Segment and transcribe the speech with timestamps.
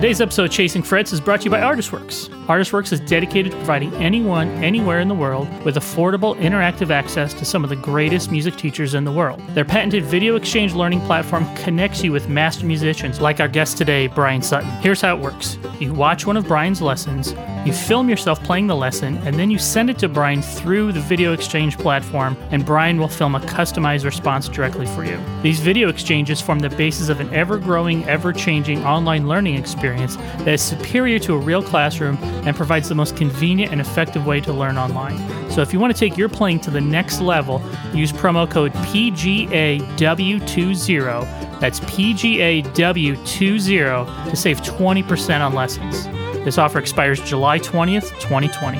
[0.00, 2.30] Today's episode of Chasing Frets is brought to you by ArtistWorks.
[2.46, 7.44] ArtistWorks is dedicated to providing anyone, anywhere in the world with affordable, interactive access to
[7.44, 9.42] some of the greatest music teachers in the world.
[9.48, 14.06] Their patented video exchange learning platform connects you with master musicians like our guest today,
[14.06, 14.70] Bryan Sutton.
[14.80, 17.34] Here's how it works you watch one of Bryan's lessons,
[17.66, 21.00] you film yourself playing the lesson, and then you send it to Bryan through the
[21.00, 25.20] video exchange platform, and Bryan will film a customized response directly for you.
[25.42, 30.16] These video exchanges form the basis of an ever growing, ever changing online learning experience
[30.16, 32.16] that is superior to a real classroom
[32.46, 35.18] and provides the most convenient and effective way to learn online.
[35.50, 37.60] So if you want to take your playing to the next level,
[37.92, 41.60] use promo code PGAW20.
[41.60, 46.19] That's PGAW20 to save 20% on lessons.
[46.44, 48.78] This offer expires July 20th, 2020.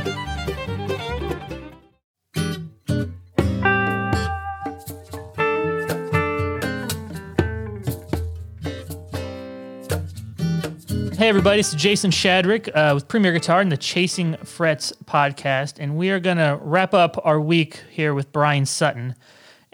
[11.16, 15.74] Hey, everybody, this is Jason Shadrick uh, with Premier Guitar and the Chasing Frets podcast.
[15.78, 19.14] And we are going to wrap up our week here with Bryan Sutton.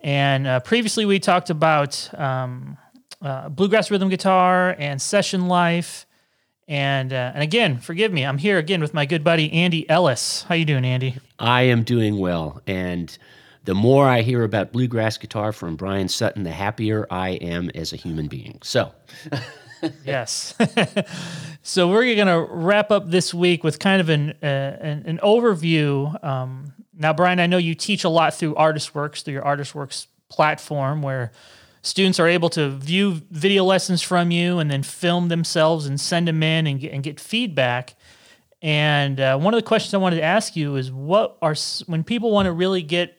[0.01, 2.79] And uh, previously, we talked about um,
[3.23, 6.06] uh, bluegrass rhythm guitar and session life.
[6.69, 10.43] And uh, and again, forgive me, I'm here again with my good buddy Andy Ellis.
[10.49, 11.17] How you doing, Andy?
[11.39, 13.17] I am doing well, and
[13.65, 17.93] the more I hear about bluegrass guitar from Bryan Sutton, the happier I am as
[17.93, 18.59] a human being.
[18.63, 18.93] So.
[20.05, 20.55] yes.
[21.63, 25.19] so we're going to wrap up this week with kind of an uh, an, an,
[25.19, 26.23] overview.
[26.25, 31.03] Um, now, Bryan, I know you teach a lot through ArtistWorks, through your ArtistWorks platform,
[31.03, 31.33] where
[31.87, 36.27] students are able to view video lessons from you and then film themselves and send
[36.27, 37.95] them in and get, and get feedback.
[38.61, 41.55] And uh, one of the questions I wanted to ask you is, what are
[41.87, 43.17] when people want to really get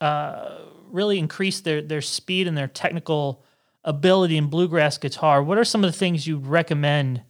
[0.00, 0.58] uh,
[0.90, 3.44] really increase their their speed and their technical
[3.84, 7.22] ability in bluegrass guitar, what are some of the things you recommend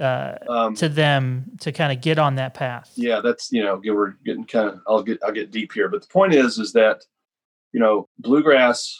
[0.00, 2.90] uh, um, to them to kind of get on that path?
[2.96, 6.00] Yeah, that's you know we're getting kind of I'll get I'll get deep here, but
[6.00, 7.04] the point is is that
[7.72, 8.98] you know bluegrass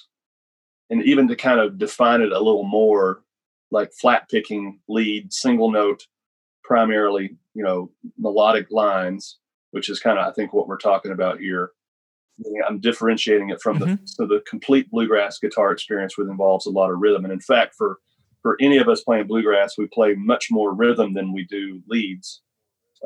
[0.92, 3.22] and even to kind of define it a little more
[3.70, 6.06] like flat picking lead single note
[6.62, 9.38] primarily you know melodic lines
[9.72, 11.72] which is kind of i think what we're talking about here.
[12.66, 13.92] I'm differentiating it from mm-hmm.
[13.92, 17.24] the so the complete bluegrass guitar experience which involves a lot of rhythm.
[17.24, 17.98] And in fact for
[18.42, 22.42] for any of us playing bluegrass we play much more rhythm than we do leads.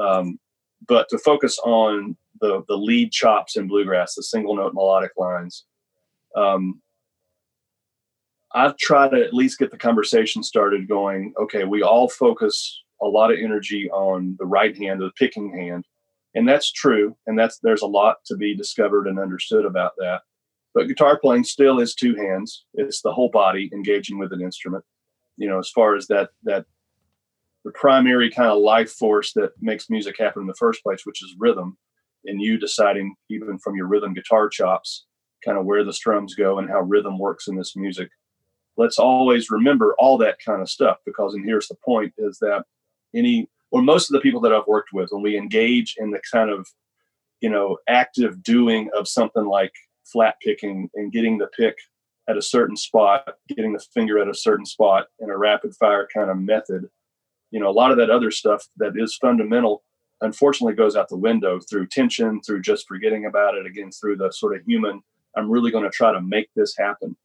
[0.00, 0.38] Um,
[0.86, 5.64] but to focus on the the lead chops in bluegrass the single note melodic lines
[6.36, 6.80] um,
[8.56, 13.06] I've tried to at least get the conversation started going, okay, we all focus a
[13.06, 15.84] lot of energy on the right hand, the picking hand.
[16.34, 17.14] And that's true.
[17.26, 20.22] And that's there's a lot to be discovered and understood about that.
[20.74, 22.64] But guitar playing still is two hands.
[22.72, 24.84] It's the whole body engaging with an instrument.
[25.36, 26.64] You know, as far as that that
[27.66, 31.22] the primary kind of life force that makes music happen in the first place, which
[31.22, 31.76] is rhythm,
[32.24, 35.04] and you deciding even from your rhythm guitar chops,
[35.44, 38.08] kind of where the strums go and how rhythm works in this music
[38.76, 42.64] let's always remember all that kind of stuff because and here's the point is that
[43.14, 46.20] any or most of the people that I've worked with when we engage in the
[46.32, 46.68] kind of
[47.40, 49.72] you know active doing of something like
[50.04, 51.76] flat picking and getting the pick
[52.28, 56.08] at a certain spot getting the finger at a certain spot in a rapid fire
[56.14, 56.88] kind of method
[57.50, 59.82] you know a lot of that other stuff that is fundamental
[60.22, 64.30] unfortunately goes out the window through tension through just forgetting about it again through the
[64.30, 65.02] sort of human
[65.36, 67.16] i'm really going to try to make this happen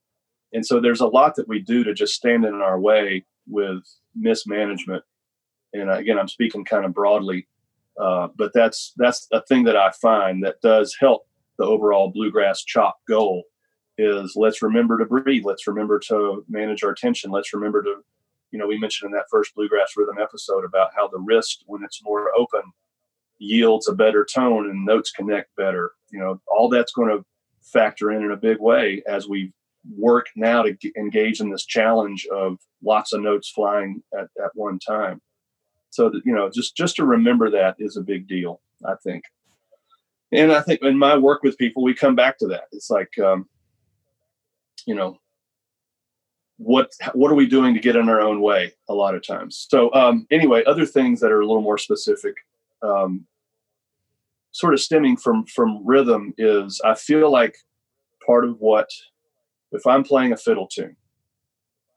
[0.52, 3.82] and so there's a lot that we do to just stand in our way with
[4.14, 5.04] mismanagement.
[5.72, 7.48] And again, I'm speaking kind of broadly,
[7.98, 11.26] uh, but that's that's a thing that I find that does help
[11.58, 13.44] the overall bluegrass chop goal.
[13.98, 15.44] Is let's remember to breathe.
[15.44, 17.30] Let's remember to manage our tension.
[17.30, 17.96] Let's remember to,
[18.50, 21.84] you know, we mentioned in that first bluegrass rhythm episode about how the wrist, when
[21.84, 22.62] it's more open,
[23.38, 25.92] yields a better tone and notes connect better.
[26.10, 27.24] You know, all that's going to
[27.62, 29.52] factor in in a big way as we
[29.96, 34.50] work now to g- engage in this challenge of lots of notes flying at, at
[34.54, 35.20] one time.
[35.90, 39.24] So that you know, just just to remember that is a big deal, I think.
[40.32, 42.64] And I think in my work with people, we come back to that.
[42.72, 43.46] It's like, um,
[44.86, 45.18] you know,
[46.62, 49.66] what what are we doing to get in our own way a lot of times
[49.68, 52.36] so um, anyway other things that are a little more specific
[52.82, 53.26] um,
[54.52, 57.56] sort of stemming from from rhythm is i feel like
[58.24, 58.88] part of what
[59.72, 60.96] if i'm playing a fiddle tune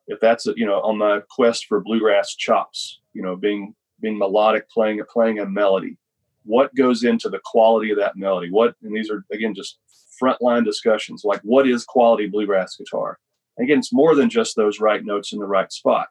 [0.08, 4.70] if that's you know on my quest for bluegrass chops you know being being melodic
[4.70, 5.98] playing a playing a melody
[6.44, 9.80] what goes into the quality of that melody what and these are again just
[10.22, 13.20] frontline discussions like what is quality bluegrass guitar
[13.58, 16.08] And again, it's more than just those right notes in the right spot.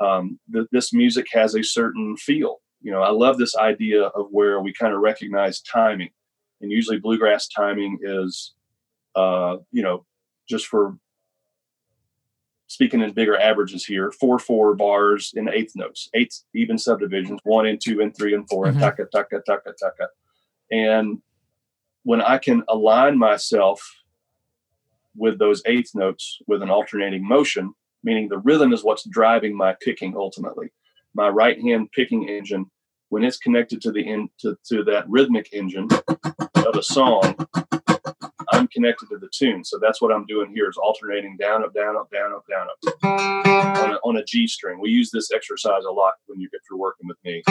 [0.00, 2.60] Um, the, this music has a certain feel.
[2.82, 6.10] You know, I love this idea of where we kind of recognize timing,
[6.60, 8.54] and usually bluegrass timing is,
[9.14, 10.04] uh, you know,
[10.48, 10.96] just for
[12.68, 17.66] speaking in bigger averages here, four four bars in eighth notes, eighth even subdivisions, one
[17.66, 18.72] and two and three and 4 mm-hmm.
[18.72, 20.08] and taka taka taka taka,
[20.70, 21.20] and
[22.02, 23.82] when I can align myself
[25.16, 29.74] with those eighth notes with an alternating motion, meaning the rhythm is what's driving my
[29.80, 30.68] picking ultimately.
[31.14, 32.70] My right hand picking engine,
[33.08, 35.88] when it's connected to the end to, to that rhythmic engine
[36.54, 37.34] of a song,
[38.56, 39.64] I'm connected to the tune.
[39.64, 42.68] So that's what I'm doing here is alternating down, up, down, up, down, up, down,
[42.70, 44.80] up on a, on a G string.
[44.80, 47.42] We use this exercise a lot when you if you're working with me.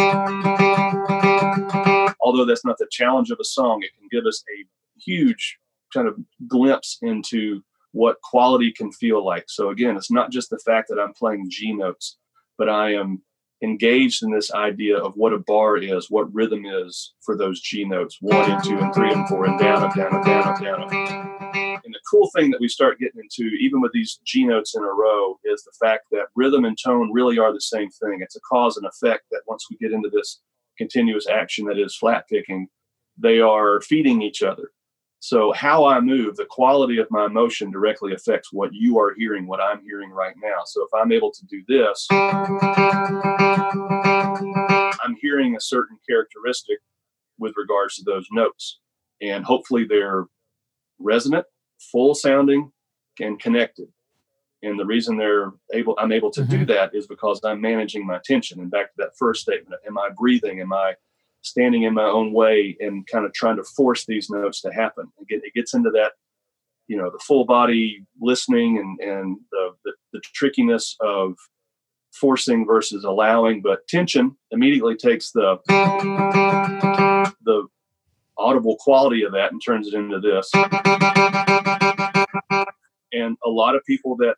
[2.22, 4.66] Although that's not the challenge of a song, it can give us a
[5.00, 5.60] huge
[5.94, 6.18] kind of
[6.48, 7.62] glimpse into
[7.92, 9.46] what quality can feel like.
[9.48, 12.18] So again, it's not just the fact that I'm playing G notes,
[12.58, 13.22] but I am
[13.64, 17.86] engaged in this idea of what a bar is, what rhythm is for those G
[17.86, 20.60] notes, one and two and three and four and down, up, down, up, down, up,
[20.60, 21.82] down.
[21.86, 24.84] And the cool thing that we start getting into, even with these G notes in
[24.84, 28.20] a row, is the fact that rhythm and tone really are the same thing.
[28.22, 30.42] It's a cause and effect that once we get into this
[30.78, 32.68] continuous action that is flat picking,
[33.18, 34.72] they are feeding each other.
[35.28, 39.48] So, how I move, the quality of my motion directly affects what you are hearing,
[39.48, 40.62] what I'm hearing right now.
[40.68, 42.60] So, if I'm able to do this, I'm
[45.20, 46.78] hearing a certain characteristic
[47.40, 48.78] with regards to those notes.
[49.20, 50.26] And hopefully, they're
[51.00, 51.48] resonant,
[51.80, 52.72] full sounding,
[53.20, 53.88] and connected.
[54.62, 56.52] And the reason they're able, I'm able to mm-hmm.
[56.52, 58.60] do that is because I'm managing my tension.
[58.60, 60.62] And back to that first statement, am I breathing?
[60.62, 60.94] Am I
[61.46, 65.06] standing in my own way and kind of trying to force these notes to happen.
[65.28, 66.14] It, it gets into that,
[66.88, 71.36] you know, the full body listening and and the, the, the trickiness of
[72.20, 73.62] forcing versus allowing.
[73.62, 75.58] But tension immediately takes the
[77.44, 77.68] the
[78.38, 80.52] audible quality of that and turns it into this.
[83.14, 84.36] And a lot of people that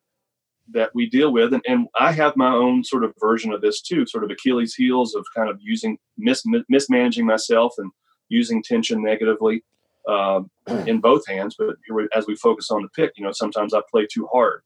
[0.72, 3.82] that we deal with and, and i have my own sort of version of this
[3.82, 7.92] too sort of achilles heels of kind of using mis, mismanaging myself and
[8.30, 9.64] using tension negatively
[10.10, 10.42] uh,
[10.86, 11.76] in both hands but
[12.16, 14.62] as we focus on the pick you know sometimes i play too hard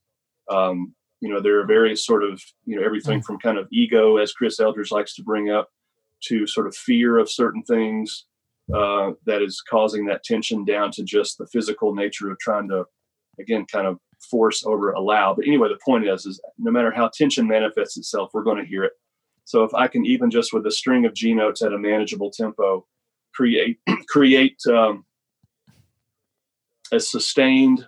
[0.49, 3.23] um, you know there are various sort of you know everything mm.
[3.23, 5.69] from kind of ego as chris eldridge likes to bring up
[6.21, 8.25] to sort of fear of certain things
[8.73, 12.85] uh, that is causing that tension down to just the physical nature of trying to
[13.39, 13.97] again kind of
[14.29, 15.33] force over allow.
[15.33, 18.69] But anyway, the point is, is no matter how tension manifests itself, we're going to
[18.69, 18.93] hear it.
[19.45, 22.31] So if I can even just with a string of G notes at a manageable
[22.31, 22.85] tempo,
[23.33, 25.05] create create um,
[26.91, 27.85] a sustained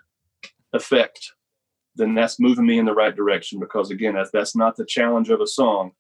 [0.74, 1.34] effect,
[1.96, 3.60] then that's moving me in the right direction.
[3.60, 5.92] Because again, that's, that's not the challenge of a song.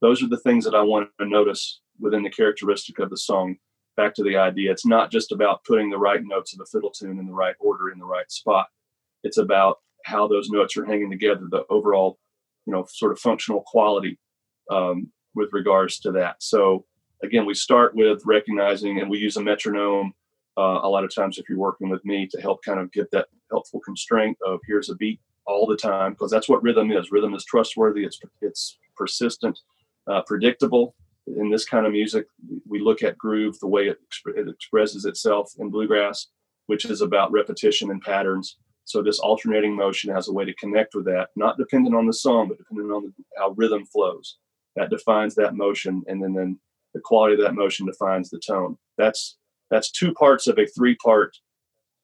[0.00, 3.56] Those are the things that I want to notice within the characteristic of the song.
[3.96, 6.90] Back to the idea, it's not just about putting the right notes of a fiddle
[6.90, 8.66] tune in the right order in the right spot
[9.26, 12.18] it's about how those notes are hanging together, the overall,
[12.64, 14.18] you know, sort of functional quality
[14.70, 16.36] um, with regards to that.
[16.40, 16.84] So
[17.22, 20.12] again, we start with recognizing, and we use a metronome
[20.58, 23.10] uh, a lot of times if you're working with me to help kind of get
[23.10, 27.12] that helpful constraint of here's a beat all the time because that's what rhythm is.
[27.12, 28.04] Rhythm is trustworthy.
[28.04, 29.58] It's it's persistent,
[30.10, 30.94] uh, predictable.
[31.26, 32.26] In this kind of music,
[32.68, 36.28] we look at groove, the way it, exp- it expresses itself in bluegrass,
[36.66, 38.58] which is about repetition and patterns.
[38.86, 42.12] So this alternating motion has a way to connect with that, not dependent on the
[42.12, 44.38] song, but dependent on the, how rhythm flows.
[44.76, 46.60] That defines that motion, and then then
[46.94, 48.78] the quality of that motion defines the tone.
[48.96, 49.36] That's
[49.70, 51.36] that's two parts of a three-part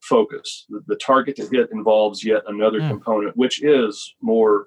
[0.01, 0.67] focus.
[0.69, 2.89] The, the target to hit involves yet another mm.
[2.89, 4.67] component, which is more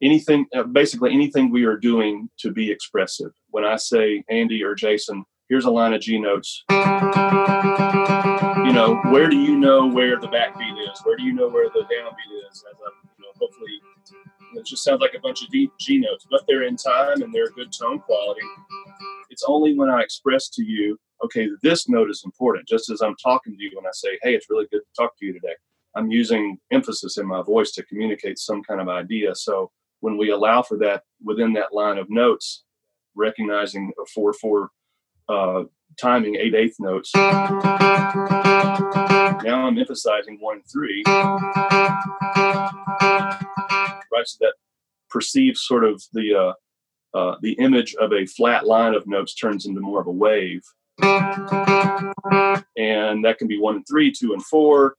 [0.00, 3.32] anything, uh, basically anything we are doing to be expressive.
[3.50, 6.62] When I say Andy or Jason, here's a line of G notes
[8.68, 11.00] you know, where do you know where the backbeat is?
[11.02, 12.62] Where do you know where the downbeat is?
[12.70, 13.80] As a, you know, hopefully,
[14.56, 17.32] it just sounds like a bunch of deep G notes, but they're in time and
[17.32, 18.42] they're good tone quality.
[19.30, 22.68] It's only when I express to you, okay, this note is important.
[22.68, 25.16] Just as I'm talking to you when I say, hey, it's really good to talk
[25.18, 25.54] to you today.
[25.94, 29.34] I'm using emphasis in my voice to communicate some kind of idea.
[29.34, 29.70] So
[30.00, 32.64] when we allow for that within that line of notes,
[33.14, 34.70] recognizing a four four
[35.26, 35.64] uh,
[36.00, 37.10] timing, eight eighth notes.
[39.44, 41.50] Now I'm emphasizing one three, right?
[44.24, 44.54] So that
[45.10, 46.54] perceives sort of the uh,
[47.16, 50.62] uh, the image of a flat line of notes turns into more of a wave,
[51.00, 52.14] and
[53.24, 54.96] that can be one and three, two and four.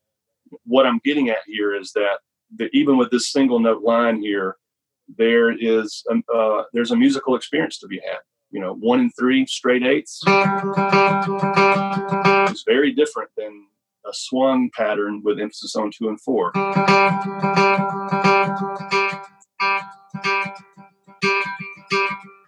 [0.65, 2.19] What I'm getting at here is that
[2.55, 4.57] the, even with this single note line here,
[5.17, 8.19] there is a, uh, there's a musical experience to be had.
[8.51, 10.23] You know, one and three straight eighths
[12.51, 13.67] is very different than
[14.07, 16.51] a swung pattern with emphasis on two and four.
[16.55, 16.71] I'm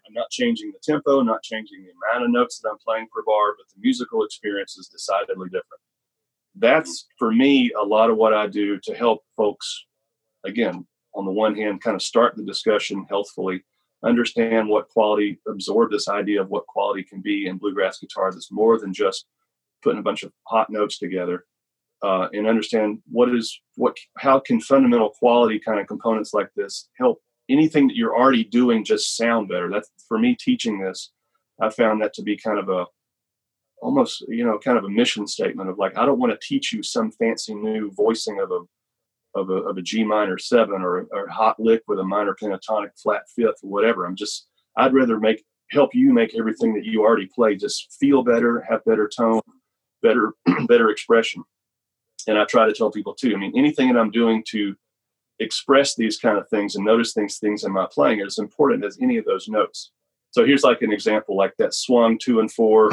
[0.09, 3.53] not changing the tempo, not changing the amount of notes that I'm playing per bar,
[3.55, 5.81] but the musical experience is decidedly different.
[6.55, 9.85] That's for me a lot of what I do to help folks,
[10.43, 13.63] again, on the one hand, kind of start the discussion healthfully,
[14.03, 18.51] understand what quality, absorb this idea of what quality can be in bluegrass guitar that's
[18.51, 19.25] more than just
[19.83, 21.45] putting a bunch of hot notes together.
[22.03, 26.89] Uh, and understand what is what how can fundamental quality kind of components like this
[26.97, 31.11] help anything that you're already doing just sound better that's for me teaching this
[31.61, 32.87] i found that to be kind of a
[33.83, 36.73] almost you know kind of a mission statement of like i don't want to teach
[36.73, 38.61] you some fancy new voicing of a
[39.35, 42.99] of a, of a G minor seven or, a hot lick with a minor pentatonic
[43.01, 44.05] flat fifth or whatever.
[44.05, 44.47] I'm just,
[44.77, 48.83] I'd rather make, help you make everything that you already play just feel better, have
[48.85, 49.41] better tone,
[50.01, 50.33] better,
[50.67, 51.43] better expression.
[52.27, 54.75] And I try to tell people too, I mean, anything that I'm doing to
[55.39, 58.97] express these kind of things and notice things, things in my playing is important as
[59.01, 59.91] any of those notes.
[60.31, 62.89] So here's like an example, like that swung two and four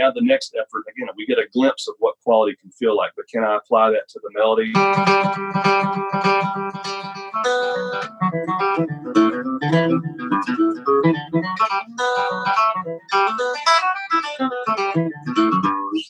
[0.00, 3.12] now the next effort again we get a glimpse of what quality can feel like
[3.16, 4.72] but can i apply that to the melody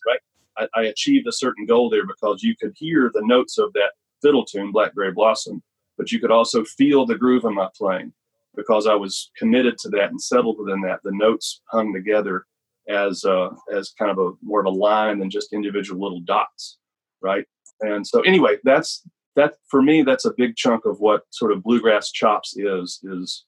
[0.06, 0.20] right
[0.56, 3.92] I, I achieved a certain goal there because you could hear the notes of that
[4.22, 5.62] fiddle tune Blackberry blossom
[5.98, 8.12] but you could also feel the groove in my playing
[8.54, 11.00] because I was committed to that and settled within that.
[11.04, 12.46] The notes hung together
[12.90, 16.78] as uh, as kind of a more of a line than just individual little dots,
[17.22, 17.44] right?
[17.80, 19.02] And so anyway, that's
[19.36, 20.02] that for me.
[20.02, 23.44] That's a big chunk of what sort of bluegrass chops is is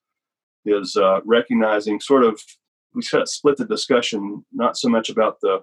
[0.65, 2.41] is uh, recognizing sort of
[2.95, 5.61] we split the discussion not so much about the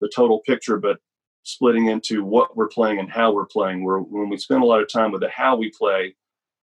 [0.00, 0.98] the total picture, but
[1.42, 3.84] splitting into what we're playing and how we're playing.
[3.84, 6.16] Where when we spend a lot of time with the how we play,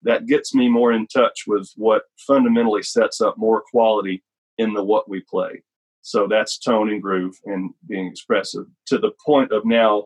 [0.04, 4.24] that gets me more in touch with what fundamentally sets up more quality
[4.58, 5.62] in the what we play.
[6.06, 10.06] So that's tone and groove and being expressive to the point of now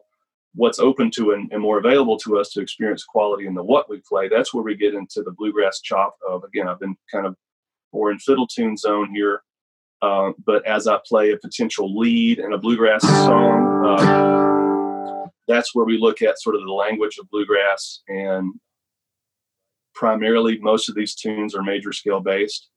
[0.56, 3.90] what's open to and, and, more available to us to experience quality in the what
[3.90, 4.30] we play.
[4.30, 7.36] That's where we get into the bluegrass chop of, again, I've been kind of
[7.92, 9.42] more in fiddle tune zone here.
[10.02, 15.86] Uh, but as I play a potential lead in a bluegrass song, uh, that's where
[15.86, 18.04] we look at sort of the language of bluegrass.
[18.08, 18.54] And
[19.94, 22.70] primarily, most of these tunes are major scale based.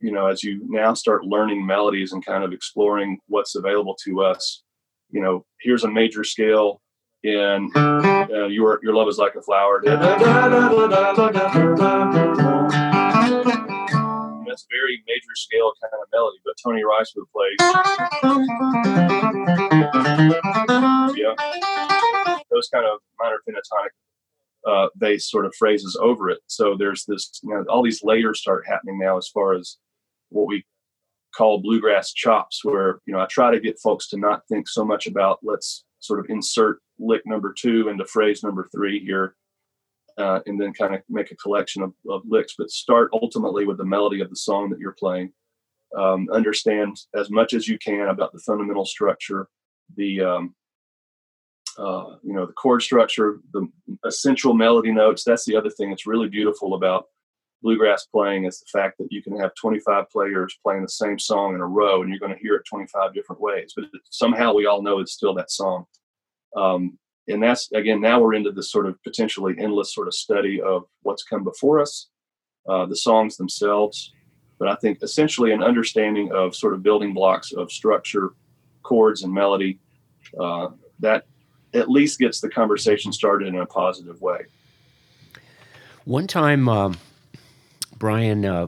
[0.00, 4.22] You know, as you now start learning melodies and kind of exploring what's available to
[4.22, 4.62] us,
[5.10, 6.80] you know, here's a major scale
[7.22, 9.82] in uh, your your love is like a flower.
[9.84, 10.12] That's
[14.70, 17.48] very major scale kind of melody, but Tony Rice would play.
[21.16, 21.34] Yeah,
[22.50, 23.90] those kind of minor pentatonic
[24.66, 26.38] uh, bass sort of phrases over it.
[26.46, 29.76] So there's this, you know, all these layers start happening now as far as
[30.30, 30.64] what we
[31.34, 34.84] call bluegrass chops, where you know I try to get folks to not think so
[34.84, 39.36] much about let's sort of insert lick number two into phrase number three here,
[40.18, 43.78] uh, and then kind of make a collection of, of, licks, but start ultimately with
[43.78, 45.32] the melody of the song that you're playing.
[45.96, 49.48] Um, understand as much as you can about the fundamental structure,
[49.96, 50.54] the um,
[51.78, 53.68] uh, you know the chord structure, the
[54.04, 55.24] essential melody notes.
[55.24, 57.06] That's the other thing that's really beautiful about
[57.64, 61.56] bluegrass playing is the fact that you can have 25 players playing the same song
[61.56, 64.66] in a row and you're going to hear it 25 different ways but somehow we
[64.66, 65.84] all know it's still that song
[66.56, 70.60] um, and that's again now we're into this sort of potentially endless sort of study
[70.62, 72.08] of what's come before us
[72.68, 74.12] uh, the songs themselves
[74.60, 78.34] but i think essentially an understanding of sort of building blocks of structure
[78.84, 79.80] chords and melody.
[80.38, 80.68] Uh,
[81.00, 81.26] that
[81.72, 84.42] at least gets the conversation started in a positive way.
[86.04, 86.96] One time, um,
[87.98, 88.66] Bryan, uh,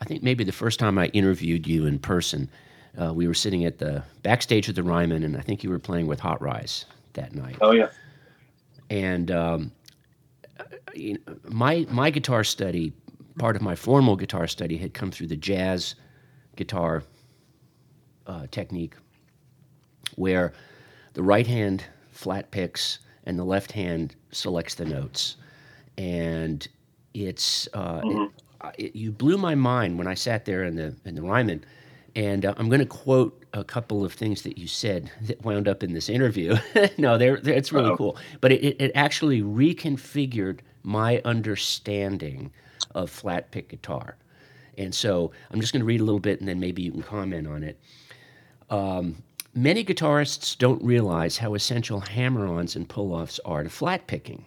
[0.00, 2.50] I think maybe the first time I interviewed you in person,
[3.00, 5.78] uh, we were sitting at the backstage of the Ryman, and I think you were
[5.78, 7.56] playing with Hot Rize that night.
[7.60, 7.88] Oh yeah.
[8.88, 9.72] And um,
[11.44, 12.92] my my guitar study,
[13.38, 15.94] part of my formal guitar study, had come through the jazz
[16.56, 17.02] guitar
[18.26, 18.94] uh, technique,
[20.14, 20.52] where
[21.14, 25.36] the right hand flat picks and the left hand selects the notes,
[25.98, 26.68] and
[27.16, 28.68] it's uh, mm-hmm.
[28.78, 31.64] it, it, you blew my mind when I sat there in the in the Ryman
[32.16, 35.68] and uh, I'm going to quote a couple of things that you said that wound
[35.68, 36.56] up in this interview.
[36.98, 37.96] no, they're, they're, it's really Uh-oh.
[37.96, 38.16] cool.
[38.40, 42.50] But it, it actually reconfigured my understanding
[42.94, 44.16] of flat pick guitar.
[44.78, 47.02] And so I'm just going to read a little bit and then maybe you can
[47.02, 47.78] comment on it.
[48.70, 49.22] Um,
[49.54, 54.46] many guitarists don't realize how essential hammer ons and pull offs are to flat picking.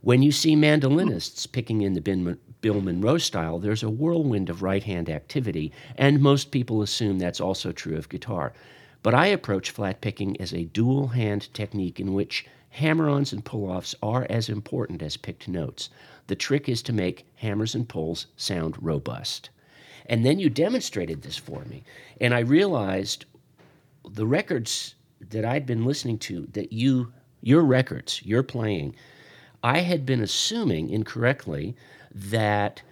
[0.00, 4.84] When you see mandolinists picking in the Bill Monroe style, there's a whirlwind of right
[4.84, 8.52] hand activity, and most people assume that's also true of guitar.
[9.02, 13.44] But I approach flat picking as a dual hand technique in which hammer ons and
[13.44, 15.90] pull offs are as important as picked notes.
[16.28, 19.50] The trick is to make hammers and pulls sound robust.
[20.06, 21.82] And then you demonstrated this for me,
[22.20, 23.24] and I realized
[24.08, 24.94] the records
[25.30, 27.12] that I'd been listening to, that you,
[27.42, 28.94] your records, your playing,
[29.62, 31.76] I had been assuming incorrectly
[32.14, 32.82] that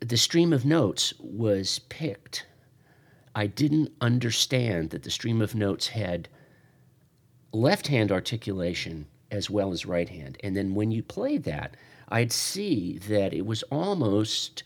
[0.00, 2.46] the stream of notes was picked.
[3.34, 6.28] I didn't understand that the stream of notes had
[7.52, 10.38] left hand articulation as well as right hand.
[10.42, 11.76] And then when you played that,
[12.08, 14.62] I'd see that it was almost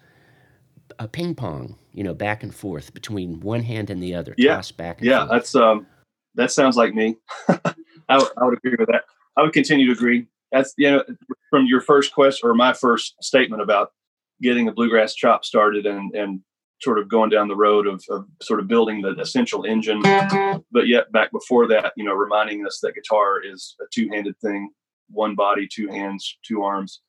[0.98, 4.56] a ping pong, you know, back and forth between one hand and the other, yeah.
[4.56, 5.30] toss back yeah, forth.
[5.30, 5.86] that's um
[6.34, 7.16] that sounds like me.
[8.08, 9.04] I, w- I would agree with that.
[9.36, 10.26] I would continue to agree.
[10.50, 11.04] That's you know
[11.50, 13.92] from your first question or my first statement about
[14.40, 16.40] getting the bluegrass chop started and and
[16.82, 20.02] sort of going down the road of, of sort of building the essential engine,
[20.72, 24.68] but yet back before that, you know, reminding us that guitar is a two-handed thing,
[25.08, 27.00] one body, two hands, two arms.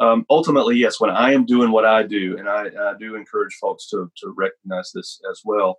[0.00, 3.54] Um, ultimately, yes, when I am doing what I do, and I, I do encourage
[3.60, 5.78] folks to to recognize this as well.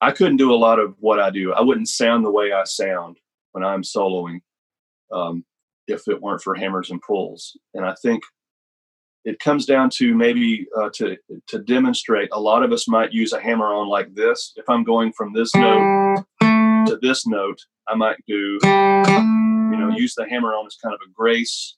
[0.00, 1.52] I couldn't do a lot of what I do.
[1.52, 3.18] I wouldn't sound the way I sound
[3.52, 4.40] when I'm soloing
[5.12, 5.44] um,
[5.86, 7.56] if it weren't for hammers and pulls.
[7.74, 8.22] And I think
[9.24, 11.16] it comes down to maybe uh, to
[11.48, 12.28] to demonstrate.
[12.32, 14.52] A lot of us might use a hammer on like this.
[14.56, 20.14] If I'm going from this note to this note, I might do you know use
[20.14, 21.76] the hammer on as kind of a grace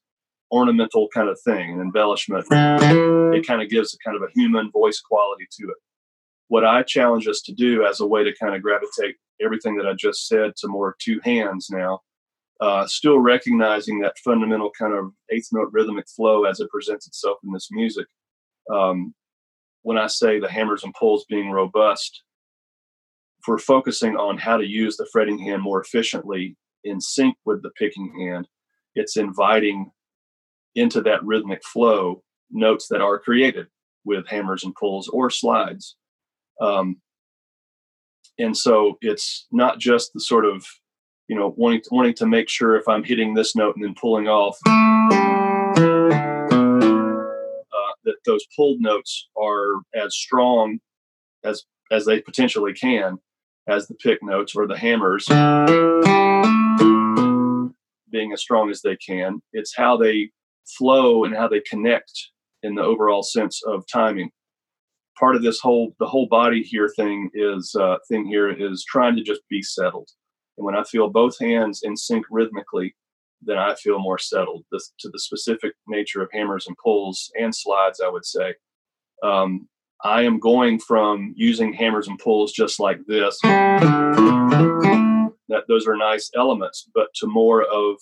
[0.52, 2.46] ornamental kind of thing, an embellishment.
[3.34, 5.76] It kind of gives a kind of a human voice quality to it.
[6.48, 9.86] What I challenge us to do as a way to kind of gravitate everything that
[9.86, 12.00] I just said to more two hands now
[12.62, 17.38] uh, still recognizing that fundamental kind of eighth note rhythmic flow as it presents itself
[17.42, 18.06] in this music.
[18.72, 19.14] Um,
[19.82, 22.22] when I say the hammers and pulls being robust,
[23.44, 27.70] for focusing on how to use the fretting hand more efficiently in sync with the
[27.70, 28.46] picking hand,
[28.94, 29.90] it's inviting
[30.76, 32.22] into that rhythmic flow
[32.52, 33.66] notes that are created
[34.04, 35.96] with hammers and pulls or slides.
[36.60, 37.00] Um,
[38.38, 40.64] and so it's not just the sort of
[41.28, 43.94] you know wanting to, wanting to make sure if I'm hitting this note and then
[43.94, 45.02] pulling off uh,
[48.04, 50.78] that those pulled notes are as strong
[51.44, 53.18] as as they potentially can
[53.68, 55.26] as the pick notes or the hammers
[58.10, 59.42] being as strong as they can.
[59.52, 60.30] It's how they
[60.66, 62.12] flow and how they connect
[62.62, 64.30] in the overall sense of timing.
[65.18, 69.16] Part of this whole the whole body here thing is uh, thing here is trying
[69.16, 70.08] to just be settled.
[70.56, 72.94] And when I feel both hands in sync rhythmically,
[73.40, 74.64] then I feel more settled.
[74.72, 78.54] To the specific nature of hammers and pulls and slides, I would say.
[79.22, 79.68] Um,
[80.04, 83.38] I am going from using hammers and pulls just like this.
[83.42, 84.12] That
[85.68, 87.96] those are nice elements, but to more of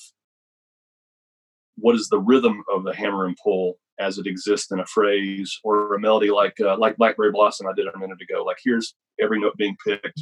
[1.76, 5.58] what is the rhythm of the hammer and pull as it exists in a phrase
[5.62, 8.42] or a melody like uh, like Blackberry Blossom I did a minute ago.
[8.42, 10.18] Like here's every note being picked.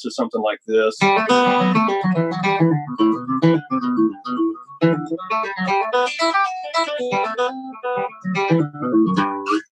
[0.00, 0.96] To something like this.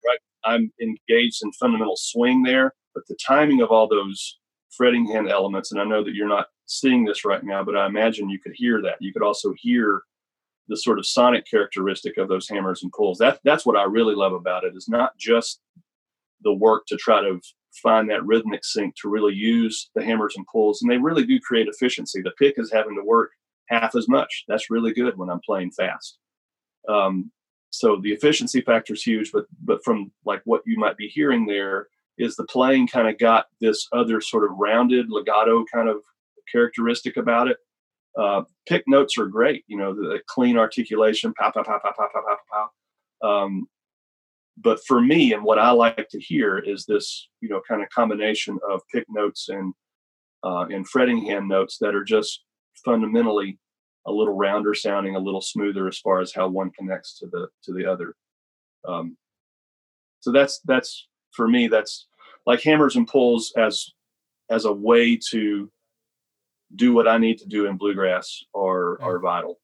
[0.06, 0.18] Right.
[0.44, 4.38] I'm engaged in fundamental swing there, but the timing of all those
[4.70, 7.86] fretting hand elements, and I know that you're not seeing this right now, but I
[7.86, 8.96] imagine you could hear that.
[9.00, 10.02] You could also hear
[10.68, 13.18] the sort of sonic characteristic of those hammers and pulls.
[13.18, 14.76] That that's what I really love about it.
[14.76, 15.60] Is not just
[16.42, 17.40] the work to try to
[17.82, 21.40] find that rhythmic sync to really use the hammers and pulls, and they really do
[21.40, 22.20] create efficiency.
[22.22, 23.30] The pick is having to work
[23.68, 24.44] half as much.
[24.46, 26.18] That's really good when I'm playing fast.
[26.88, 27.32] Um,
[27.70, 31.46] so the efficiency factor is huge, but but from like what you might be hearing
[31.46, 35.98] there is the playing kind of got this other sort of rounded legato kind of
[36.50, 37.56] characteristic about it.
[38.18, 41.92] Uh, pick notes are great, you know, the, the clean articulation, pow, pow, pow, pow,
[41.96, 42.68] pow, pow, pow,
[43.22, 43.28] pow.
[43.28, 43.68] Um,
[44.56, 47.88] but for me, and what I like to hear is this, you know, kind of
[47.90, 49.72] combination of pick notes and
[50.44, 52.44] uh, and fretting hand notes that are just
[52.84, 53.58] fundamentally
[54.06, 57.48] a little rounder sounding, a little smoother as far as how one connects to the
[57.64, 58.14] to the other.
[58.86, 59.16] Um,
[60.20, 61.68] so that's that's for me.
[61.68, 62.06] That's
[62.46, 63.92] like hammers and pulls as
[64.50, 65.70] as a way to
[66.74, 69.58] do what I need to do in bluegrass are are vital.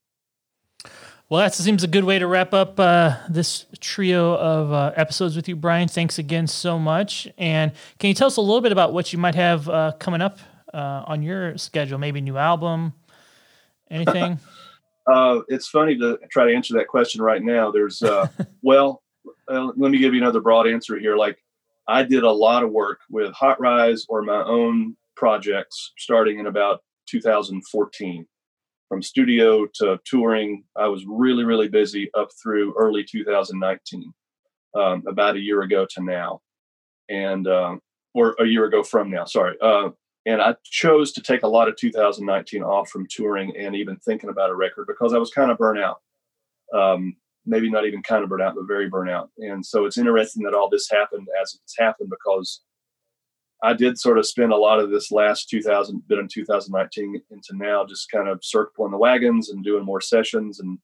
[1.30, 5.36] Well, that seems a good way to wrap up uh, this trio of uh, episodes
[5.36, 5.88] with you, Bryan.
[5.88, 7.26] Thanks again so much.
[7.38, 10.20] And can you tell us a little bit about what you might have uh, coming
[10.20, 10.38] up
[10.74, 11.98] uh, on your schedule?
[11.98, 12.92] Maybe a new album,
[13.90, 14.38] anything?
[15.06, 17.70] Uh, it's funny to try to answer that question right now.
[17.70, 18.26] There's, uh,
[18.62, 19.02] well,
[19.46, 21.14] let me give you another broad answer here.
[21.14, 21.36] Like,
[21.86, 26.46] I did a lot of work with Hot Rize or my own projects starting in
[26.46, 28.26] about 2014
[28.88, 30.64] from studio to touring.
[30.76, 34.12] I was really, really busy up through early 2019,
[34.74, 36.40] um, about a year ago to now,
[37.08, 37.80] and um,
[38.14, 39.24] or a year ago from now.
[39.24, 39.56] Sorry.
[39.60, 39.90] Uh,
[40.26, 44.30] and I chose to take a lot of 2019 off from touring and even thinking
[44.30, 46.00] about a record because I was kind of burnt out.
[46.72, 49.30] Um, maybe not even kind of burnt out, but very burnt out.
[49.38, 52.62] And so it's interesting that all this happened as it's happened because
[53.62, 57.48] I did sort of spend a lot of this last 2000 bit in 2019 into
[57.54, 60.78] now just kind of circling the wagons and doing more sessions and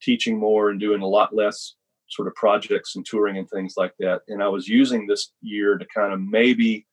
[0.00, 1.74] teaching more and doing a lot less
[2.08, 4.22] sort of projects and touring and things like that.
[4.28, 6.86] And I was using this year to kind of maybe,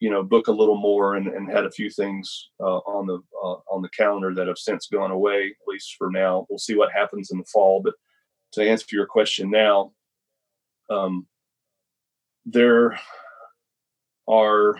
[0.00, 3.20] you know, book a little more and, and had a few things uh, on the
[3.42, 6.46] uh, on the calendar that have since gone away, at least for now.
[6.48, 7.80] We'll see what happens in the fall.
[7.82, 7.94] But
[8.52, 9.92] to answer your question now,
[10.90, 11.26] um,
[12.44, 12.98] there
[14.28, 14.76] are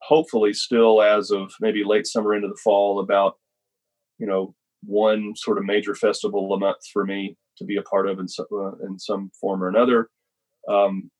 [0.00, 3.36] hopefully still as of maybe late summer into the fall about
[4.18, 8.08] you know one sort of major festival a month for me to be a part
[8.08, 10.08] of in some, uh, in some form or another
[10.68, 11.10] um,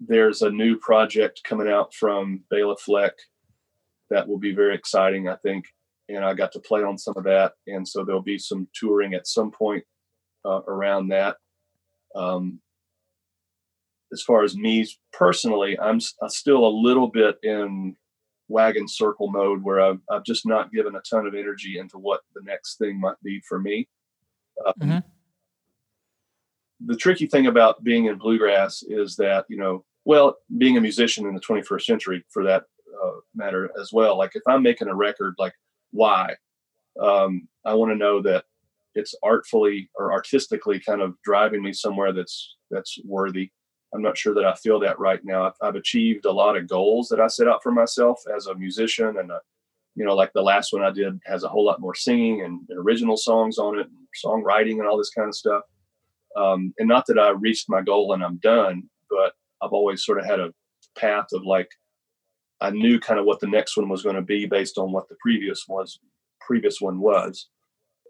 [0.00, 3.12] there's a new project coming out from Bela Fleck
[4.08, 5.66] that will be very exciting, I think.
[6.08, 9.14] And I got to play on some of that, and so there'll be some touring
[9.14, 9.84] at some point
[10.44, 11.36] uh, around that.
[12.16, 12.60] Um,
[14.12, 17.96] as far as me personally, I'm, I'm still a little bit in
[18.48, 22.20] wagon circle mode where I've, I've just not given a ton of energy into what
[22.34, 23.88] the next thing might be for me.
[24.66, 24.98] Um, mm-hmm.
[26.86, 31.26] The tricky thing about being in bluegrass is that, you know, well, being a musician
[31.26, 32.64] in the 21st century for that
[33.02, 35.54] uh, matter as well, like if I'm making a record, like
[35.92, 36.34] why?
[37.00, 38.44] Um, I want to know that
[38.94, 43.52] it's artfully or artistically kind of driving me somewhere that's that's worthy
[43.92, 45.46] I'm not sure that I feel that right now.
[45.46, 48.54] I've, I've, achieved a lot of goals that I set out for myself as a
[48.54, 49.40] musician, and a,
[49.96, 52.60] you know, like the last one I did has a whole lot more singing and,
[52.68, 55.62] and original songs on it, and songwriting, and all this kind of stuff.
[56.36, 60.20] Um, and not that I reached my goal and I'm done, but I've always sort
[60.20, 60.54] of had a
[60.96, 61.68] path of like
[62.60, 65.08] I knew kind of what the next one was going to be based on what
[65.08, 65.98] the previous was
[66.40, 67.48] previous one was.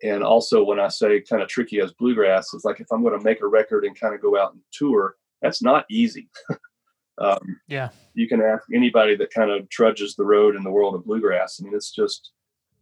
[0.02, 3.18] And also when I say kind of tricky as bluegrass, it's like if I'm going
[3.18, 6.28] to make a record and kind of go out and tour, that's not easy.
[7.20, 10.94] um, yeah, you can ask anybody that kind of trudges the road in the world
[10.94, 11.60] of bluegrass.
[11.60, 12.32] I mean, it's just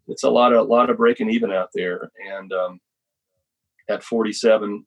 [0.08, 2.10] it's a lot of a lot of breaking even out there.
[2.34, 2.80] And um,
[3.88, 4.84] at 47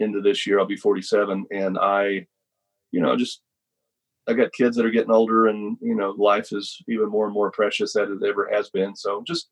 [0.00, 2.26] into this year, I'll be 47, and I,
[2.90, 3.42] you know, just
[4.26, 7.34] I got kids that are getting older, and you know, life is even more and
[7.34, 8.96] more precious than it ever has been.
[8.96, 9.50] So just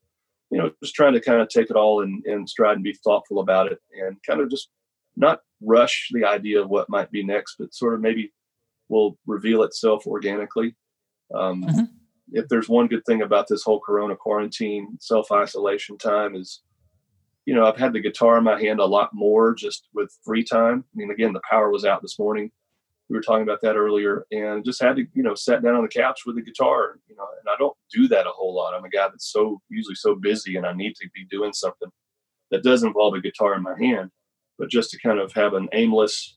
[0.50, 2.92] you know, just trying to kind of take it all and, in stride and be
[2.92, 4.70] thoughtful about it, and kind of just
[5.16, 8.32] not rush the idea of what might be next, but sort of maybe
[8.88, 10.74] will reveal itself organically.
[11.34, 11.84] Um, mm-hmm.
[12.32, 16.62] If there's one good thing about this whole Corona quarantine self isolation time is,
[17.46, 20.44] you know, I've had the guitar in my hand a lot more just with free
[20.44, 20.84] time.
[20.94, 22.50] I mean, again, the power was out this morning.
[23.08, 25.82] We were talking about that earlier, and just had to, you know, sat down on
[25.82, 26.98] the couch with the guitar.
[27.08, 28.74] You know, and I don't do that a whole lot.
[28.74, 31.90] I'm a guy that's so usually so busy, and I need to be doing something
[32.50, 34.10] that does involve a guitar in my hand
[34.62, 36.36] but just to kind of have an aimless,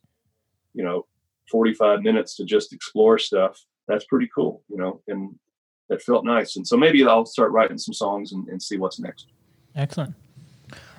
[0.73, 1.05] you know,
[1.51, 5.35] 45 minutes to just explore stuff, that's pretty cool, you know, and
[5.91, 6.55] it felt nice.
[6.55, 9.27] And so maybe I'll start writing some songs and, and see what's next.
[9.75, 10.15] Excellent.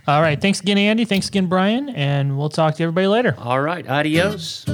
[0.06, 0.40] All right.
[0.40, 1.04] Thanks again, Andy.
[1.04, 1.88] Thanks again, Bryan.
[1.88, 3.34] And we'll talk to everybody later.
[3.38, 3.84] All right.
[3.88, 4.64] Adios.